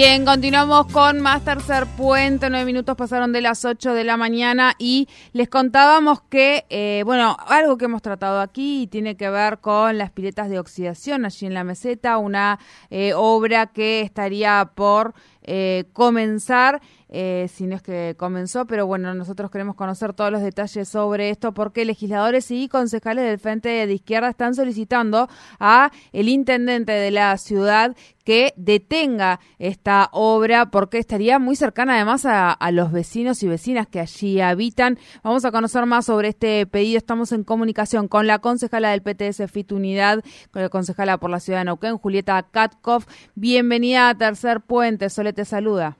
Bien, 0.00 0.24
continuamos 0.24 0.86
con 0.92 1.18
más 1.18 1.44
tercer 1.44 1.84
puente. 1.96 2.48
Nueve 2.50 2.66
minutos 2.66 2.94
pasaron 2.94 3.32
de 3.32 3.40
las 3.40 3.64
ocho 3.64 3.94
de 3.94 4.04
la 4.04 4.16
mañana 4.16 4.76
y 4.78 5.08
les 5.32 5.48
contábamos 5.48 6.22
que, 6.22 6.66
eh, 6.70 7.02
bueno, 7.04 7.36
algo 7.48 7.76
que 7.76 7.86
hemos 7.86 8.00
tratado 8.00 8.40
aquí 8.40 8.86
tiene 8.86 9.16
que 9.16 9.28
ver 9.28 9.58
con 9.58 9.98
las 9.98 10.12
piletas 10.12 10.50
de 10.50 10.60
oxidación 10.60 11.24
allí 11.24 11.46
en 11.46 11.54
la 11.54 11.64
meseta, 11.64 12.16
una 12.18 12.60
eh, 12.90 13.12
obra 13.12 13.66
que 13.66 14.02
estaría 14.02 14.70
por 14.72 15.14
eh, 15.50 15.86
comenzar, 15.94 16.82
eh, 17.08 17.48
si 17.50 17.66
no 17.66 17.74
es 17.74 17.80
que 17.80 18.14
comenzó, 18.18 18.66
pero 18.66 18.86
bueno, 18.86 19.14
nosotros 19.14 19.50
queremos 19.50 19.76
conocer 19.76 20.12
todos 20.12 20.30
los 20.30 20.42
detalles 20.42 20.90
sobre 20.90 21.30
esto 21.30 21.54
porque 21.54 21.86
legisladores 21.86 22.50
y 22.50 22.68
concejales 22.68 23.24
del 23.24 23.38
Frente 23.38 23.86
de 23.86 23.94
Izquierda 23.94 24.28
están 24.28 24.54
solicitando 24.54 25.26
a 25.58 25.90
el 26.12 26.28
intendente 26.28 26.92
de 26.92 27.10
la 27.10 27.38
ciudad 27.38 27.96
que 28.24 28.52
detenga 28.56 29.40
esta 29.58 30.10
obra 30.12 30.70
porque 30.70 30.98
estaría 30.98 31.38
muy 31.38 31.56
cercana 31.56 31.94
además 31.94 32.26
a, 32.26 32.52
a, 32.52 32.70
los 32.72 32.92
vecinos 32.92 33.42
y 33.42 33.48
vecinas 33.48 33.86
que 33.86 34.00
allí 34.00 34.42
habitan. 34.42 34.98
Vamos 35.22 35.46
a 35.46 35.50
conocer 35.50 35.86
más 35.86 36.04
sobre 36.04 36.28
este 36.28 36.66
pedido. 36.66 36.98
Estamos 36.98 37.32
en 37.32 37.42
comunicación 37.42 38.06
con 38.06 38.26
la 38.26 38.40
concejala 38.40 38.90
del 38.90 39.00
PTS 39.00 39.50
FIT 39.50 39.72
Unidad, 39.72 40.22
con 40.50 40.60
la 40.60 40.68
concejala 40.68 41.16
por 41.16 41.30
la 41.30 41.40
ciudad 41.40 41.60
de 41.60 41.64
Neuquén, 41.64 41.96
Julieta 41.96 42.42
Katkov. 42.42 43.06
Bienvenida 43.34 44.10
a 44.10 44.14
Tercer 44.14 44.60
Puente. 44.60 45.08
Sole 45.08 45.32
te 45.38 45.44
saluda. 45.44 45.96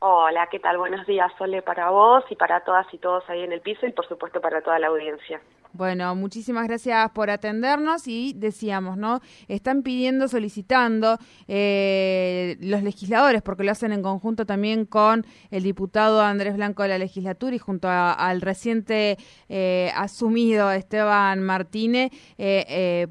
Hola, 0.00 0.48
¿qué 0.50 0.58
tal? 0.58 0.78
Buenos 0.78 1.06
días, 1.06 1.30
Sole, 1.38 1.62
para 1.62 1.90
vos 1.90 2.24
y 2.28 2.34
para 2.34 2.58
todas 2.64 2.84
y 2.92 2.98
todos 2.98 3.22
ahí 3.28 3.42
en 3.42 3.52
el 3.52 3.60
piso 3.60 3.86
y 3.86 3.92
por 3.92 4.04
supuesto 4.08 4.40
para 4.40 4.62
toda 4.62 4.80
la 4.80 4.88
audiencia. 4.88 5.40
Bueno, 5.72 6.12
muchísimas 6.16 6.66
gracias 6.66 7.08
por 7.12 7.30
atendernos 7.30 8.08
y 8.08 8.32
decíamos, 8.34 8.96
¿no? 8.96 9.20
Están 9.46 9.84
pidiendo, 9.84 10.26
solicitando 10.26 11.18
eh, 11.46 12.56
los 12.62 12.82
legisladores, 12.82 13.42
porque 13.42 13.62
lo 13.62 13.70
hacen 13.70 13.92
en 13.92 14.02
conjunto 14.02 14.44
también 14.44 14.86
con 14.86 15.24
el 15.52 15.62
diputado 15.62 16.20
Andrés 16.20 16.56
Blanco 16.56 16.82
de 16.82 16.88
la 16.88 16.98
legislatura 16.98 17.54
y 17.54 17.60
junto 17.60 17.86
a, 17.86 18.12
al 18.12 18.40
reciente 18.40 19.18
eh, 19.48 19.92
asumido 19.94 20.72
Esteban 20.72 21.44
Martínez, 21.44 22.10
eh, 22.38 23.06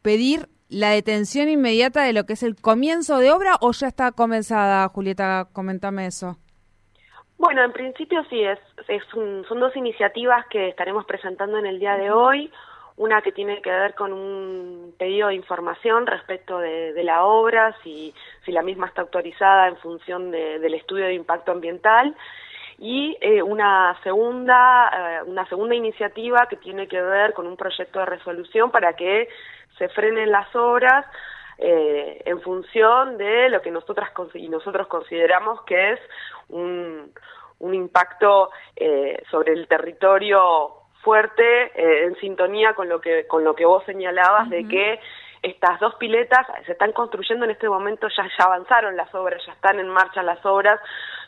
pedir 0.00 0.48
la 0.74 0.90
detención 0.90 1.48
inmediata 1.48 2.02
de 2.02 2.12
lo 2.12 2.24
que 2.24 2.32
es 2.32 2.42
el 2.42 2.56
comienzo 2.56 3.18
de 3.18 3.30
obra 3.30 3.56
o 3.60 3.70
ya 3.72 3.86
está 3.86 4.10
comenzada, 4.10 4.88
Julieta? 4.88 5.46
Coméntame 5.52 6.06
eso. 6.06 6.36
Bueno, 7.38 7.62
en 7.62 7.72
principio 7.72 8.24
sí, 8.28 8.42
es, 8.42 8.58
es 8.88 9.02
un, 9.14 9.44
son 9.48 9.60
dos 9.60 9.76
iniciativas 9.76 10.44
que 10.50 10.68
estaremos 10.68 11.04
presentando 11.04 11.58
en 11.58 11.66
el 11.66 11.78
día 11.78 11.96
de 11.96 12.10
hoy. 12.10 12.50
Una 12.96 13.22
que 13.22 13.32
tiene 13.32 13.60
que 13.60 13.70
ver 13.70 13.94
con 13.94 14.12
un 14.12 14.94
pedido 14.98 15.28
de 15.28 15.34
información 15.34 16.06
respecto 16.06 16.58
de, 16.58 16.92
de 16.92 17.04
la 17.04 17.24
obra, 17.24 17.76
si, 17.82 18.14
si 18.44 18.52
la 18.52 18.62
misma 18.62 18.86
está 18.86 19.02
autorizada 19.02 19.68
en 19.68 19.76
función 19.78 20.30
de, 20.30 20.58
del 20.58 20.74
estudio 20.74 21.04
de 21.06 21.14
impacto 21.14 21.52
ambiental 21.52 22.16
y 22.78 23.16
eh, 23.20 23.42
una 23.42 23.96
segunda 24.02 24.90
eh, 24.92 25.22
una 25.26 25.46
segunda 25.48 25.74
iniciativa 25.74 26.46
que 26.48 26.56
tiene 26.56 26.88
que 26.88 27.00
ver 27.00 27.32
con 27.32 27.46
un 27.46 27.56
proyecto 27.56 28.00
de 28.00 28.06
resolución 28.06 28.70
para 28.70 28.94
que 28.94 29.28
se 29.78 29.88
frenen 29.88 30.30
las 30.30 30.54
obras 30.54 31.06
eh, 31.58 32.22
en 32.24 32.40
función 32.40 33.16
de 33.16 33.48
lo 33.48 33.62
que 33.62 33.70
nosotras 33.70 34.10
y 34.34 34.48
nosotros 34.48 34.88
consideramos 34.88 35.62
que 35.62 35.92
es 35.92 36.00
un, 36.48 37.12
un 37.60 37.74
impacto 37.74 38.50
eh, 38.74 39.22
sobre 39.30 39.52
el 39.52 39.68
territorio 39.68 40.72
fuerte 41.02 41.66
eh, 41.80 42.06
en 42.06 42.16
sintonía 42.16 42.74
con 42.74 42.88
lo 42.88 43.00
que 43.00 43.26
con 43.28 43.44
lo 43.44 43.54
que 43.54 43.66
vos 43.66 43.84
señalabas 43.84 44.48
uh 44.48 44.50
-huh. 44.50 44.62
de 44.62 44.68
que 44.68 45.00
estas 45.42 45.78
dos 45.78 45.94
piletas 45.96 46.46
se 46.66 46.72
están 46.72 46.92
construyendo 46.92 47.44
en 47.44 47.52
este 47.52 47.68
momento 47.68 48.08
ya 48.08 48.24
ya 48.36 48.44
avanzaron 48.46 48.96
las 48.96 49.14
obras 49.14 49.40
ya 49.46 49.52
están 49.52 49.78
en 49.78 49.88
marcha 49.88 50.22
las 50.22 50.44
obras 50.44 50.80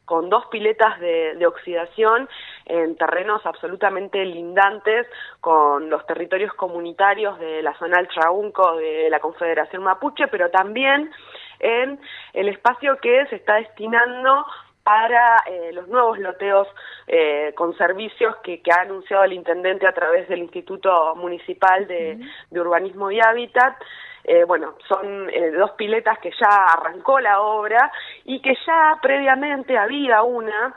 con 0.07 0.31
dos 0.31 0.47
piletas 0.47 0.99
de, 1.01 1.35
de, 1.35 1.47
oxidación 1.47 2.29
en 2.65 2.97
terrenos 2.97 3.45
absolutamente 3.45 4.25
lindantes 4.25 5.07
con 5.41 5.91
los 5.91 6.07
territorios 6.07 6.55
comunitarios 6.55 7.39
de 7.39 7.61
la 7.63 7.77
zona 7.79 7.99
del 7.99 8.09
Traunco 8.09 8.77
de 8.77 9.11
la 9.11 9.21
Confederación 9.21 9.83
Mapuche, 9.83 10.29
pero 10.29 10.49
también 10.51 11.11
en 11.59 12.01
el 12.33 12.49
espacio 12.49 12.97
que 12.99 13.27
se 13.27 13.37
está 13.37 13.57
destinando 13.57 14.47
para 14.87 15.43
eh, 15.47 15.73
los 15.73 15.89
nuevos 15.89 16.17
loteos 16.21 16.69
eh, 17.09 17.53
con 17.57 17.77
servicios 17.77 18.37
que, 18.45 18.63
que, 18.63 18.71
ha 18.71 18.83
anunciado 18.83 19.25
el 19.25 19.33
intendente 19.33 19.85
a 19.85 19.93
través 19.93 20.29
del 20.29 20.39
Instituto 20.39 21.17
Municipal 21.17 21.89
de, 21.89 22.21
Urbanismo 22.53 23.11
y 23.11 23.19
Hábitat. 23.19 23.75
Eh, 24.29 24.43
bueno, 24.45 24.75
son 24.89 25.31
eh, 25.31 25.53
dos 25.53 25.71
piletas 25.73 26.19
que 26.19 26.33
ya 26.33 26.49
arrancó 26.49 27.21
la 27.21 27.41
obra 27.41 27.93
y 28.25 28.41
que 28.41 28.57
ya 28.67 28.99
previamente 29.01 29.79
había 29.79 30.23
una 30.23 30.75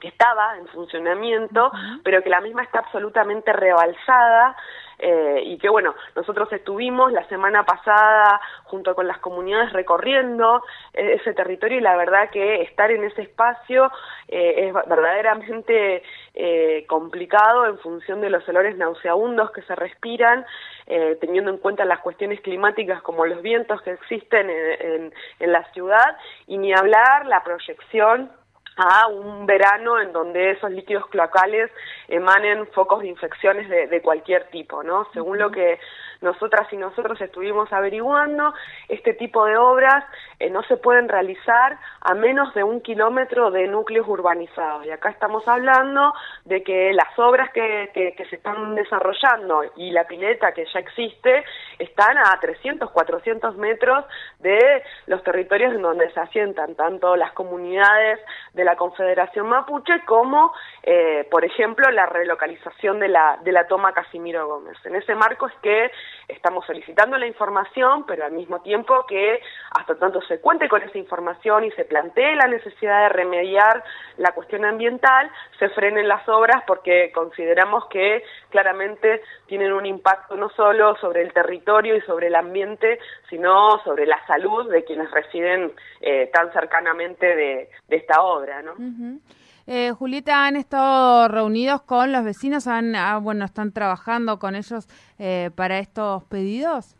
que 0.00 0.08
estaba 0.08 0.56
en 0.56 0.66
funcionamiento, 0.68 1.66
uh 1.66 1.70
-huh. 1.72 2.00
pero 2.02 2.22
que 2.22 2.30
la 2.30 2.40
misma 2.40 2.62
está 2.62 2.78
absolutamente 2.78 3.52
rebalsada 3.52 4.56
eh, 4.98 5.42
y 5.44 5.58
que 5.58 5.68
bueno, 5.68 5.94
nosotros 6.14 6.52
estuvimos 6.52 7.12
la 7.12 7.26
semana 7.28 7.64
pasada 7.64 8.40
junto 8.64 8.94
con 8.94 9.06
las 9.06 9.18
comunidades 9.18 9.72
recorriendo 9.72 10.62
eh, 10.94 11.18
ese 11.20 11.34
territorio 11.34 11.78
y 11.78 11.82
la 11.82 11.96
verdad 11.96 12.30
que 12.30 12.62
estar 12.62 12.90
en 12.90 13.04
ese 13.04 13.22
espacio 13.22 13.90
eh, 14.28 14.68
es 14.68 14.72
verdaderamente 14.72 16.02
eh, 16.34 16.84
complicado 16.88 17.66
en 17.66 17.78
función 17.78 18.20
de 18.20 18.30
los 18.30 18.48
olores 18.48 18.76
nauseabundos 18.76 19.50
que 19.52 19.62
se 19.62 19.74
respiran, 19.74 20.44
eh, 20.86 21.16
teniendo 21.20 21.50
en 21.50 21.58
cuenta 21.58 21.84
las 21.84 22.00
cuestiones 22.00 22.40
climáticas 22.40 23.02
como 23.02 23.26
los 23.26 23.42
vientos 23.42 23.82
que 23.82 23.92
existen 23.92 24.50
en, 24.50 24.80
en, 24.80 25.14
en 25.40 25.52
la 25.52 25.64
ciudad. 25.72 26.16
Y 26.46 26.58
ni 26.58 26.72
hablar 26.72 27.26
la 27.26 27.42
proyección 27.42 28.30
a 28.76 29.06
un 29.08 29.46
verano 29.46 29.98
en 30.00 30.12
donde 30.12 30.50
esos 30.50 30.70
líquidos 30.70 31.06
cloacales 31.08 31.70
emanen 32.08 32.66
focos 32.68 33.00
de 33.00 33.08
infecciones 33.08 33.68
de, 33.68 33.86
de 33.86 34.02
cualquier 34.02 34.48
tipo, 34.50 34.82
¿no? 34.82 35.08
Según 35.12 35.38
lo 35.38 35.50
que 35.50 35.78
nosotras 36.20 36.66
y 36.72 36.76
nosotros 36.76 37.20
estuvimos 37.20 37.72
averiguando, 37.72 38.54
este 38.88 39.14
tipo 39.14 39.44
de 39.44 39.56
obras 39.56 40.04
eh, 40.38 40.50
no 40.50 40.62
se 40.64 40.76
pueden 40.76 41.08
realizar 41.08 41.78
a 42.00 42.14
menos 42.14 42.52
de 42.54 42.62
un 42.62 42.80
kilómetro 42.80 43.50
de 43.50 43.66
núcleos 43.68 44.06
urbanizados. 44.08 44.86
Y 44.86 44.90
acá 44.90 45.10
estamos 45.10 45.46
hablando 45.48 46.12
de 46.44 46.62
que 46.62 46.92
las 46.92 47.18
obras 47.18 47.50
que, 47.52 47.90
que, 47.94 48.14
que 48.14 48.24
se 48.26 48.36
están 48.36 48.74
desarrollando 48.74 49.62
y 49.76 49.90
la 49.90 50.04
pileta 50.04 50.52
que 50.52 50.66
ya 50.72 50.80
existe 50.80 51.44
están 51.78 52.18
a 52.18 52.38
300, 52.40 52.90
400 52.90 53.56
metros 53.56 54.04
de 54.40 54.82
los 55.06 55.22
territorios 55.22 55.74
en 55.74 55.82
donde 55.82 56.10
se 56.12 56.20
asientan 56.20 56.74
tanto 56.74 57.16
las 57.16 57.32
comunidades 57.32 58.20
de 58.54 58.64
la 58.64 58.76
Confederación 58.76 59.48
Mapuche 59.48 60.04
como, 60.06 60.52
eh, 60.82 61.26
por 61.30 61.44
ejemplo, 61.44 61.90
la 61.90 62.06
relocalización 62.06 62.98
de 62.98 63.08
la, 63.08 63.38
de 63.42 63.52
la 63.52 63.66
toma 63.66 63.92
Casimiro 63.92 64.46
Gómez. 64.46 64.76
En 64.84 64.96
ese 64.96 65.14
marco 65.14 65.46
es 65.46 65.54
que 65.62 65.90
estamos 66.28 66.64
solicitando 66.66 67.16
la 67.18 67.26
información, 67.26 68.04
pero 68.06 68.24
al 68.24 68.32
mismo 68.32 68.60
tiempo 68.60 69.04
que 69.06 69.40
hasta 69.70 69.94
tanto 69.96 70.20
se 70.22 70.40
cuente 70.40 70.68
con 70.68 70.82
esa 70.82 70.98
información 70.98 71.64
y 71.64 71.70
se 71.72 71.84
plantee 71.84 72.34
la 72.36 72.46
necesidad 72.46 73.02
de 73.02 73.08
remediar 73.10 73.84
la 74.16 74.32
cuestión 74.32 74.64
ambiental, 74.64 75.30
se 75.58 75.68
frenen 75.70 76.08
las 76.08 76.28
obras 76.28 76.62
porque 76.66 77.12
consideramos 77.12 77.86
que 77.86 78.22
claramente 78.50 79.22
tienen 79.46 79.72
un 79.72 79.86
impacto 79.86 80.36
no 80.36 80.50
solo 80.50 80.96
sobre 80.96 81.22
el 81.22 81.32
territorio 81.32 81.96
y 81.96 82.00
sobre 82.02 82.28
el 82.28 82.34
ambiente, 82.34 82.98
sino 83.28 83.82
sobre 83.84 84.06
la 84.06 84.24
salud 84.26 84.70
de 84.70 84.84
quienes 84.84 85.10
residen 85.10 85.72
eh, 86.00 86.30
tan 86.32 86.52
cercanamente 86.52 87.34
de, 87.36 87.70
esta 87.88 88.20
obra, 88.22 88.62
¿no? 88.62 88.72
Uh. 88.72 89.18
Eh, 89.66 89.92
Julieta, 89.92 90.46
¿han 90.46 90.54
estado 90.54 91.26
reunidos 91.26 91.82
con 91.82 92.12
los 92.12 92.24
vecinos? 92.24 92.68
¿Han, 92.68 92.94
ah, 92.94 93.18
bueno, 93.18 93.44
¿Están 93.44 93.72
trabajando 93.72 94.38
con 94.38 94.54
ellos 94.54 94.88
eh, 95.18 95.50
para 95.56 95.80
estos 95.80 96.22
pedidos? 96.24 96.96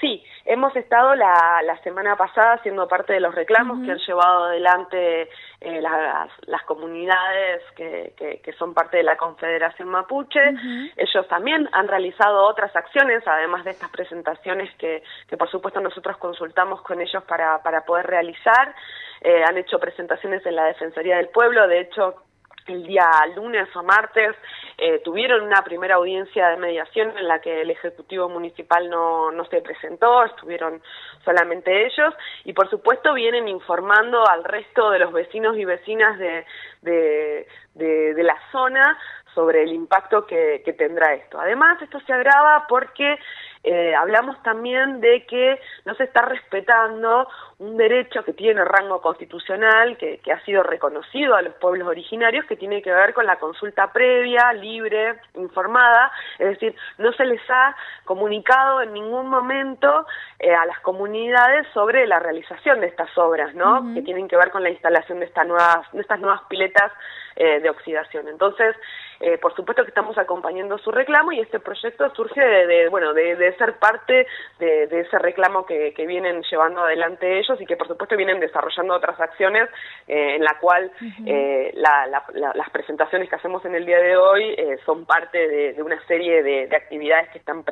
Sí, 0.00 0.22
hemos 0.44 0.74
estado 0.76 1.14
la, 1.14 1.62
la 1.64 1.78
semana 1.82 2.16
pasada 2.16 2.58
siendo 2.62 2.86
parte 2.86 3.14
de 3.14 3.20
los 3.20 3.34
reclamos 3.34 3.78
uh 3.78 3.80
-huh. 3.80 3.86
que 3.86 3.92
han 3.92 3.98
llevado 3.98 4.44
adelante 4.44 5.28
eh, 5.60 5.80
las, 5.80 6.30
las, 6.46 6.62
comunidades 6.64 7.62
que, 7.76 8.12
que, 8.16 8.40
que, 8.40 8.52
son 8.52 8.74
parte 8.74 8.98
de 8.98 9.02
la 9.02 9.16
Confederación 9.16 9.88
Mapuche. 9.88 10.40
Uh 10.40 10.52
-huh. 10.52 10.92
Ellos 10.96 11.26
también 11.28 11.68
han 11.72 11.88
realizado 11.88 12.46
otras 12.46 12.74
acciones, 12.76 13.22
además 13.26 13.64
de 13.64 13.70
estas 13.70 13.90
presentaciones 13.90 14.74
que, 14.76 15.02
que 15.28 15.36
por 15.36 15.50
supuesto 15.50 15.80
nosotros 15.80 16.16
consultamos 16.18 16.82
con 16.82 17.00
ellos 17.00 17.22
para, 17.24 17.62
para 17.62 17.84
poder 17.84 18.06
realizar. 18.06 18.74
Eh, 19.22 19.42
han 19.42 19.56
hecho 19.56 19.78
presentaciones 19.78 20.44
en 20.44 20.56
la 20.56 20.64
Defensoría 20.66 21.16
del 21.16 21.28
Pueblo, 21.28 21.66
de 21.66 21.80
hecho 21.80 22.24
el 22.66 22.86
día 22.86 23.08
lunes 23.34 23.68
o 23.76 23.82
martes 23.82 24.34
eh, 24.78 25.00
tuvieron 25.04 25.42
una 25.42 25.62
primera 25.62 25.96
audiencia 25.96 26.48
de 26.48 26.56
mediación 26.56 27.16
en 27.16 27.28
la 27.28 27.40
que 27.40 27.62
el 27.62 27.70
Ejecutivo 27.70 28.28
Municipal 28.28 28.88
no, 28.90 29.30
no 29.30 29.44
se 29.46 29.60
presentó, 29.60 30.24
estuvieron 30.24 30.82
solamente 31.24 31.86
ellos 31.86 32.14
y 32.44 32.52
por 32.52 32.68
supuesto 32.70 33.14
vienen 33.14 33.48
informando 33.48 34.26
al 34.26 34.44
resto 34.44 34.90
de 34.90 34.98
los 34.98 35.12
vecinos 35.12 35.56
y 35.56 35.64
vecinas 35.64 36.18
de, 36.18 36.44
de, 36.82 37.46
de, 37.74 38.22
la 38.22 38.36
zona 38.50 38.98
sobre 39.34 39.62
el 39.62 39.72
impacto 39.72 40.26
que, 40.26 40.62
que 40.64 40.72
tendrá 40.72 41.14
esto. 41.14 41.40
Además, 41.40 41.80
esto 41.82 42.00
se 42.00 42.12
agrava 42.12 42.66
porque 42.68 43.18
eh, 43.64 43.94
hablamos 43.94 44.42
también 44.42 45.00
de 45.00 45.24
que 45.24 45.58
no 45.86 45.94
se 45.94 46.04
está 46.04 46.22
respetando 46.22 47.26
un 47.58 47.78
derecho 47.78 48.22
que 48.22 48.34
tiene 48.34 48.62
rango 48.64 49.00
constitucional, 49.00 49.96
que, 49.96 50.18
que, 50.18 50.32
ha 50.32 50.44
sido 50.44 50.62
reconocido 50.62 51.34
a 51.34 51.40
los 51.40 51.54
pueblos 51.54 51.88
originarios, 51.88 52.44
que 52.44 52.56
tiene 52.56 52.82
que 52.82 52.92
ver 52.92 53.14
con 53.14 53.24
la 53.24 53.36
consulta 53.36 53.90
previa, 53.90 54.52
libre, 54.52 55.14
informada, 55.34 56.12
es 56.38 56.48
decir, 56.48 56.76
no 56.98 57.12
se 57.12 57.24
les 57.24 57.40
ha 57.48 57.74
comunicado 58.04 58.82
en 58.82 58.92
ningún 58.92 59.28
momento 59.28 60.06
eh, 60.38 60.54
a 60.54 60.66
las 60.66 60.78
comunidades 60.80 61.66
sobre 61.72 62.06
la 62.06 62.18
realización 62.18 62.80
de 62.80 62.88
estas 62.88 63.16
obras, 63.16 63.54
¿no? 63.54 63.94
Que 63.94 64.02
tienen 64.02 64.28
que 64.28 64.36
ver 64.36 64.50
con 64.50 64.62
la 64.62 64.70
instalación 64.70 65.20
de 65.20 65.26
estas 65.26 65.46
nuevas, 65.46 65.90
de 65.92 66.02
estas 66.02 66.20
nuevas 66.20 66.42
piletas 66.48 66.92
eh, 67.36 67.60
de 67.60 67.70
oxidación. 67.70 68.28
Entonces, 68.28 68.76
eh, 69.20 69.38
por 69.38 69.54
supuesto 69.54 69.82
que 69.82 69.88
estamos 69.88 70.18
acompañando 70.18 70.76
su 70.78 70.90
reclamo 70.90 71.32
y 71.32 71.40
este 71.40 71.60
proyecto 71.60 72.12
surge 72.14 72.40
de, 72.40 72.88
bueno, 72.88 73.12
de, 73.14 73.53
ser 73.56 73.78
parte 73.78 74.26
de, 74.58 74.84
ese 74.84 75.18
reclamo 75.18 75.64
que, 75.66 75.92
vienen 76.06 76.42
llevando 76.50 76.82
adelante 76.82 77.38
ellos 77.38 77.60
y 77.60 77.66
que 77.66 77.76
por 77.76 77.88
supuesto 77.88 78.16
vienen 78.16 78.40
desarrollando 78.40 78.94
otras 78.94 79.18
acciones 79.18 79.68
eh, 80.06 80.36
en 80.36 80.44
la 80.44 80.58
cual 80.60 80.92
las 81.24 82.70
presentaciones 82.70 83.28
que 83.28 83.36
hacemos 83.36 83.64
en 83.64 83.74
el 83.74 83.86
día 83.86 83.98
de 83.98 84.16
hoy 84.16 84.56
son 84.84 85.06
parte 85.06 85.48
de, 85.48 85.82
una 85.82 86.00
serie 86.06 86.42
de, 86.42 86.74
actividades 86.74 87.30
que 87.30 87.38
están 87.38 87.64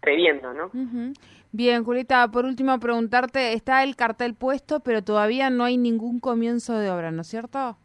previendo, 0.00 0.52
¿no? 0.52 0.70
Bien, 1.50 1.82
Julieta, 1.82 2.28
por 2.28 2.44
último 2.44 2.78
preguntarte, 2.78 3.54
está 3.54 3.82
el 3.82 3.96
cartel 3.96 4.34
puesto, 4.34 4.80
pero 4.80 5.02
todavía 5.02 5.48
no 5.48 5.64
hay 5.64 5.78
ningún 5.78 6.20
comienzo 6.20 6.78
de 6.78 6.90
obra, 6.90 7.10
¿no 7.10 7.22
es 7.22 7.28
cierto? 7.28 7.76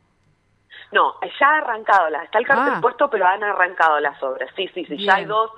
No, 0.91 1.15
ya 1.39 1.47
ha 1.47 1.57
arrancado, 1.59 2.09
la, 2.09 2.23
está 2.23 2.39
el 2.39 2.45
cartel 2.45 2.73
ah. 2.75 2.81
puesto, 2.81 3.09
pero 3.09 3.25
han 3.25 3.43
arrancado 3.43 3.99
las 3.99 4.21
obras. 4.21 4.49
Sí, 4.55 4.69
sí, 4.73 4.85
sí, 4.85 4.97
ya 4.97 5.15
hay 5.15 5.25
dos, 5.25 5.49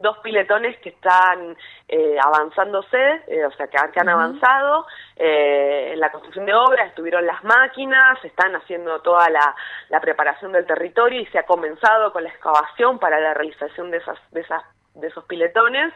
dos 0.00 0.18
piletones 0.18 0.78
que 0.78 0.90
están 0.90 1.56
eh, 1.88 2.16
avanzándose, 2.22 3.22
eh, 3.28 3.44
o 3.44 3.50
sea, 3.52 3.68
que, 3.68 4.00
han 4.00 4.08
avanzado 4.08 4.86
eh, 5.16 5.90
en 5.92 6.00
la 6.00 6.10
construcción 6.10 6.46
de 6.46 6.54
obras, 6.54 6.88
estuvieron 6.88 7.26
las 7.26 7.44
máquinas, 7.44 8.18
están 8.24 8.56
haciendo 8.56 9.00
toda 9.02 9.28
la, 9.28 9.54
la, 9.90 10.00
preparación 10.00 10.52
del 10.52 10.66
territorio 10.66 11.20
y 11.20 11.26
se 11.26 11.38
ha 11.38 11.44
comenzado 11.44 12.12
con 12.12 12.24
la 12.24 12.30
excavación 12.30 12.98
para 12.98 13.20
la 13.20 13.34
realización 13.34 13.90
de 13.90 13.98
esas, 13.98 14.18
de 14.32 14.40
esas 14.40 14.62
de 14.94 15.08
esos 15.08 15.24
piletones. 15.24 15.92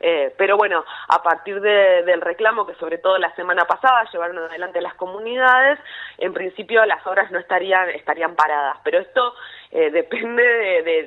Eh, 0.00 0.34
pero 0.36 0.56
bueno, 0.56 0.84
a 1.08 1.22
partir 1.22 1.60
del 1.60 2.20
reclamo 2.20 2.66
que 2.66 2.74
sobre 2.74 2.98
todo 2.98 3.18
la 3.18 3.34
semana 3.34 3.64
pasada 3.64 4.08
llevaron 4.12 4.38
adelante 4.38 4.80
las 4.80 4.94
comunidades, 4.94 5.78
en 6.18 6.32
principio 6.32 6.84
las 6.86 7.06
obras 7.06 7.30
no 7.30 7.38
estarían, 7.38 7.88
estarían 7.90 8.34
paradas, 8.34 8.78
pero 8.84 8.98
esto 8.98 9.34
eh, 9.70 9.90
depende 9.90 10.42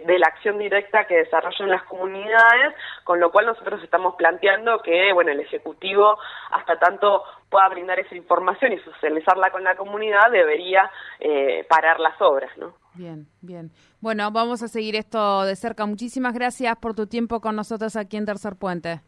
de, 0.05 0.19
la 0.19 0.27
acción 0.27 0.57
directa 0.57 1.05
que 1.05 1.17
desarrollan 1.17 1.69
las 1.69 1.83
comunidades, 1.83 2.75
con 3.03 3.19
lo 3.19 3.31
cual 3.31 3.45
nosotros 3.45 3.81
estamos 3.83 4.15
planteando 4.15 4.81
que 4.81 5.13
bueno 5.13 5.31
el 5.31 5.39
Ejecutivo, 5.39 6.17
hasta 6.51 6.77
tanto 6.77 7.23
pueda 7.49 7.67
brindar 7.69 7.99
esa 7.99 8.15
información 8.15 8.73
y 8.73 8.79
socializarla 8.79 9.51
con 9.51 9.63
la 9.63 9.75
comunidad, 9.75 10.29
debería 10.31 10.89
eh, 11.19 11.65
parar 11.69 11.99
las 11.99 12.21
obras, 12.21 12.55
¿no? 12.57 12.73
Bien, 12.99 13.29
bien. 13.39 13.71
Bueno, 14.01 14.29
vamos 14.29 14.61
a 14.61 14.67
seguir 14.67 14.97
esto 14.97 15.43
de 15.43 15.55
cerca. 15.55 15.85
Muchísimas 15.85 16.33
gracias 16.33 16.75
por 16.81 16.93
tu 16.93 17.07
tiempo 17.07 17.39
con 17.39 17.55
nosotros 17.55 17.95
aquí 17.95 18.17
en 18.17 18.25
Tercer 18.25 18.57
Puente. 18.57 18.99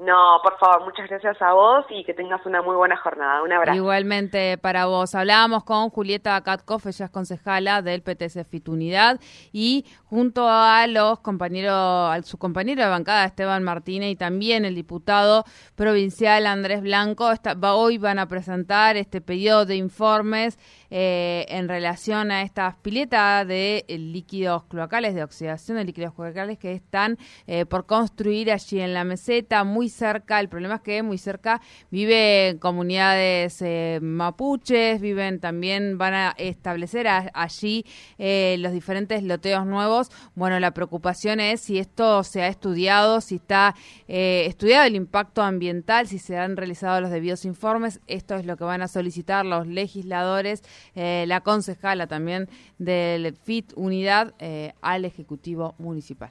No, 0.00 0.38
por 0.44 0.56
favor, 0.58 0.84
muchas 0.84 1.08
gracias 1.08 1.42
a 1.42 1.52
vos 1.54 1.84
y 1.90 2.04
que 2.04 2.14
tengas 2.14 2.46
una 2.46 2.62
muy 2.62 2.76
buena 2.76 2.96
jornada. 2.96 3.42
Un 3.42 3.52
abrazo. 3.52 3.76
Igualmente 3.76 4.56
para 4.56 4.86
vos. 4.86 5.16
Hablábamos 5.16 5.64
con 5.64 5.90
Julieta 5.90 6.40
Katkoff, 6.40 6.86
ella 6.86 7.06
es 7.06 7.10
concejala 7.10 7.82
del 7.82 8.02
PTC 8.02 8.44
Fitunidad 8.48 9.18
y 9.52 9.84
junto 10.04 10.48
a 10.48 10.86
los 10.86 11.18
compañeros, 11.18 11.74
a 11.74 12.22
su 12.22 12.38
compañero 12.38 12.84
de 12.84 12.88
bancada 12.88 13.24
Esteban 13.24 13.64
Martínez 13.64 14.12
y 14.12 14.16
también 14.16 14.64
el 14.64 14.76
diputado 14.76 15.44
provincial 15.74 16.46
Andrés 16.46 16.80
Blanco, 16.80 17.32
hoy 17.62 17.98
van 17.98 18.20
a 18.20 18.28
presentar 18.28 18.96
este 18.96 19.20
pedido 19.20 19.66
de 19.66 19.76
informes 19.76 20.58
eh, 20.90 21.44
en 21.48 21.68
relación 21.68 22.30
a 22.30 22.42
estas 22.42 22.76
piletas 22.76 23.46
de 23.46 23.84
eh, 23.88 23.98
líquidos 23.98 24.64
cloacales, 24.64 25.14
de 25.14 25.22
oxidación 25.22 25.76
de 25.76 25.84
líquidos 25.84 26.14
cloacales 26.14 26.58
que 26.58 26.72
están 26.72 27.18
eh, 27.46 27.66
por 27.66 27.84
construir 27.84 28.50
allí 28.50 28.80
en 28.80 28.94
la 28.94 29.04
meseta, 29.04 29.64
muy 29.64 29.87
cerca. 29.88 30.40
El 30.40 30.48
problema 30.48 30.76
es 30.76 30.80
que 30.82 31.02
muy 31.02 31.18
cerca 31.18 31.60
viven 31.90 32.58
comunidades 32.58 33.62
mapuches, 34.02 35.00
viven 35.00 35.40
también, 35.40 35.98
van 35.98 36.14
a 36.14 36.34
establecer 36.38 37.06
allí 37.08 37.84
los 38.18 38.72
diferentes 38.72 39.22
loteos 39.22 39.66
nuevos. 39.66 40.10
Bueno, 40.34 40.58
la 40.60 40.72
preocupación 40.72 41.40
es 41.40 41.60
si 41.60 41.78
esto 41.78 42.24
se 42.24 42.42
ha 42.42 42.48
estudiado, 42.48 43.20
si 43.20 43.36
está 43.36 43.74
estudiado 44.06 44.86
el 44.86 44.96
impacto 44.96 45.42
ambiental, 45.42 46.06
si 46.06 46.18
se 46.18 46.38
han 46.38 46.56
realizado 46.56 47.00
los 47.00 47.10
debidos 47.10 47.44
informes. 47.44 48.00
Esto 48.06 48.36
es 48.36 48.46
lo 48.46 48.56
que 48.56 48.64
van 48.64 48.82
a 48.82 48.88
solicitar 48.88 49.44
los 49.44 49.66
legisladores 49.66 50.62
eh, 50.94 51.24
la 51.26 51.40
concejala 51.40 52.06
también 52.06 52.48
del 52.78 53.34
FIT 53.34 53.72
Unidad 53.76 54.34
eh, 54.38 54.72
al 54.80 55.04
Ejecutivo 55.04 55.74
Municipal. 55.78 56.30